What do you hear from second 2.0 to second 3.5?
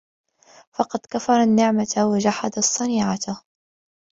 وَجَحَدَ الصَّنِيعَةَ